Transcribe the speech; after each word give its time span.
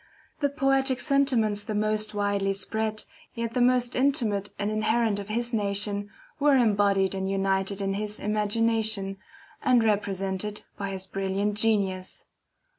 The 0.39 0.49
poetic 0.49 0.99
sentiments 0.99 1.63
the 1.63 1.75
most 1.75 2.15
widely 2.15 2.53
spread, 2.53 3.03
yet 3.35 3.53
the 3.53 3.61
most 3.61 3.95
intimate 3.95 4.49
and 4.57 4.71
inherent 4.71 5.19
of 5.19 5.29
his 5.29 5.53
nation, 5.53 6.09
were 6.39 6.55
embodied 6.55 7.13
and 7.13 7.29
united 7.29 7.83
in 7.83 7.93
his 7.93 8.19
imagination, 8.19 9.19
and 9.61 9.83
represented 9.83 10.63
by 10.75 10.89
his 10.89 11.05
brilliant 11.05 11.55
genius. 11.55 12.25